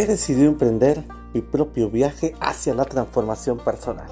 [0.00, 1.04] he decidido emprender
[1.34, 4.08] mi propio viaje hacia la transformación personal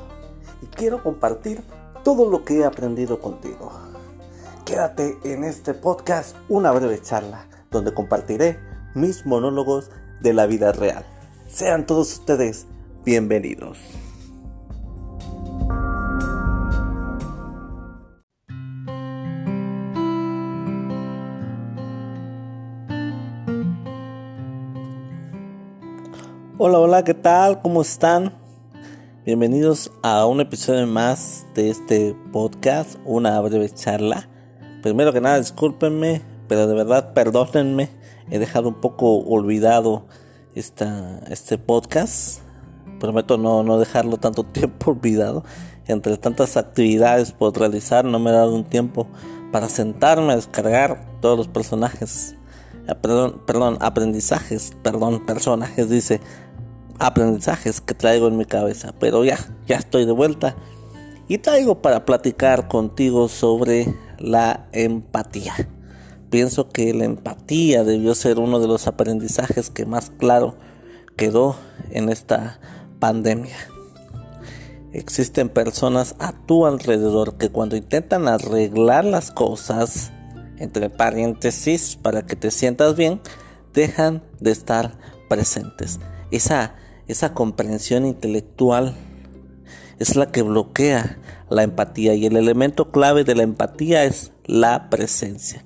[0.60, 1.62] y quiero compartir
[2.04, 3.72] todo lo que he aprendido contigo.
[4.66, 8.58] Quédate en este podcast una breve charla donde compartiré
[8.94, 9.90] mis monólogos
[10.20, 11.06] de la vida real.
[11.48, 12.66] Sean todos ustedes
[13.06, 13.78] bienvenidos.
[26.60, 27.62] Hola, hola, ¿qué tal?
[27.62, 28.34] ¿Cómo están?
[29.24, 34.28] Bienvenidos a un episodio más de este podcast, una breve charla.
[34.82, 37.90] Primero que nada, discúlpenme, pero de verdad perdónenme,
[38.28, 40.06] he dejado un poco olvidado
[40.56, 42.40] esta, este podcast.
[42.98, 45.44] Prometo no, no dejarlo tanto tiempo olvidado.
[45.86, 49.06] Entre tantas actividades por realizar, no me he dado un tiempo
[49.52, 52.34] para sentarme a descargar todos los personajes.
[52.88, 56.20] Eh, perdón, perdón, aprendizajes, perdón, personajes, dice
[56.98, 58.94] aprendizajes que traigo en mi cabeza.
[58.98, 60.56] Pero ya, ya estoy de vuelta.
[61.28, 65.54] Y traigo para platicar contigo sobre la empatía.
[66.30, 70.56] Pienso que la empatía debió ser uno de los aprendizajes que más claro
[71.16, 71.56] quedó
[71.90, 72.60] en esta
[72.98, 73.56] pandemia.
[74.92, 80.12] Existen personas a tu alrededor que cuando intentan arreglar las cosas,
[80.58, 83.20] entre paréntesis, para que te sientas bien,
[83.74, 86.00] dejan de estar presentes.
[86.30, 86.74] Esa
[87.08, 88.94] esa comprensión intelectual
[89.98, 94.90] es la que bloquea la empatía y el elemento clave de la empatía es la
[94.90, 95.64] presencia.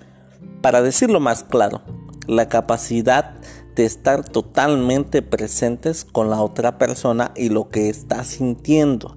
[0.62, 1.82] Para decirlo más claro,
[2.28, 3.34] la capacidad
[3.74, 9.16] de estar totalmente presentes con la otra persona y lo que está sintiendo.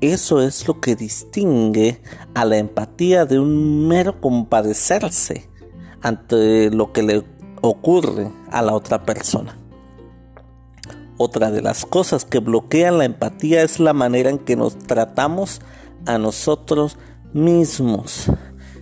[0.00, 2.00] Eso es lo que distingue
[2.34, 5.48] a la empatía de un mero compadecerse
[6.02, 7.24] ante lo que le
[7.60, 9.56] ocurre a la otra persona.
[11.18, 15.60] Otra de las cosas que bloquean la empatía es la manera en que nos tratamos
[16.06, 16.96] a nosotros
[17.32, 18.30] mismos.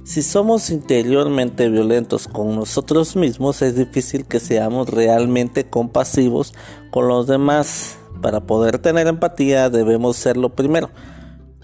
[0.05, 6.53] Si somos interiormente violentos con nosotros mismos, es difícil que seamos realmente compasivos
[6.91, 7.97] con los demás.
[8.21, 10.91] Para poder tener empatía debemos serlo primero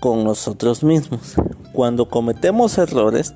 [0.00, 1.34] con nosotros mismos.
[1.72, 3.34] Cuando cometemos errores,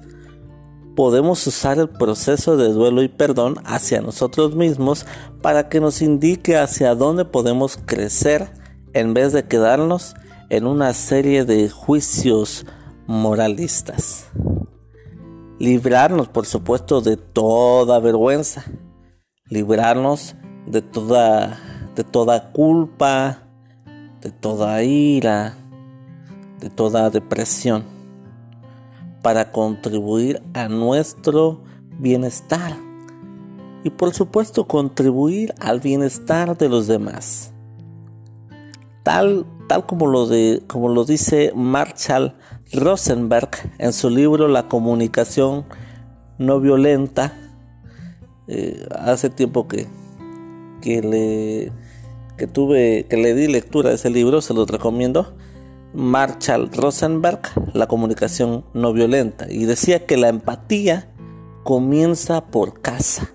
[0.97, 5.07] podemos usar el proceso de duelo y perdón hacia nosotros mismos
[5.43, 8.49] para que nos indique hacia dónde podemos crecer
[8.95, 10.15] en vez de quedarnos
[10.49, 12.67] en una serie de juicios
[13.07, 14.29] moralistas.
[15.59, 18.65] Librarnos, por supuesto, de toda vergüenza.
[19.49, 20.35] Librarnos
[20.67, 21.61] de toda,
[21.95, 23.43] de toda culpa,
[24.23, 25.57] de toda ira,
[26.59, 27.96] de toda depresión
[29.27, 31.61] para contribuir a nuestro
[31.99, 32.77] bienestar
[33.83, 37.53] y por supuesto contribuir al bienestar de los demás.
[39.03, 42.37] Tal, tal como, lo de, como lo dice Marshall
[42.73, 45.65] Rosenberg en su libro La comunicación
[46.39, 47.33] no violenta,
[48.47, 49.89] eh, hace tiempo que,
[50.81, 51.73] que, le,
[52.37, 55.35] que tuve, que le di lectura a ese libro, se lo recomiendo.
[55.95, 57.41] Marshall Rosenberg,
[57.73, 61.11] la comunicación no violenta, y decía que la empatía
[61.65, 63.31] comienza por casa.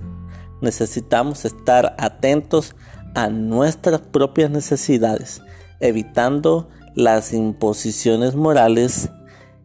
[0.61, 2.75] Necesitamos estar atentos
[3.15, 5.41] a nuestras propias necesidades,
[5.79, 9.09] evitando las imposiciones morales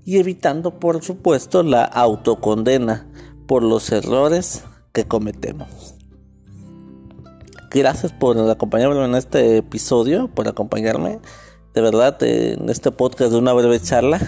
[0.04, 3.06] y evitando, por supuesto, la autocondena
[3.47, 5.97] por los errores que cometemos.
[7.70, 11.20] Gracias por acompañarme en este episodio, por acompañarme
[11.76, 14.19] de verdad en este podcast de una breve charla.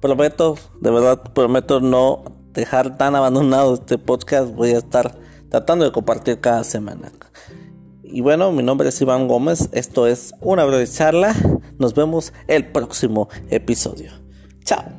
[0.00, 4.52] Prometo, de verdad, prometo no dejar tan abandonado este podcast.
[4.52, 5.18] Voy a estar
[5.48, 7.10] tratando de compartir cada semana.
[8.04, 9.70] Y bueno, mi nombre es Iván Gómez.
[9.72, 11.34] Esto es una breve charla.
[11.78, 14.12] Nos vemos el próximo episodio.
[14.62, 14.97] Chao.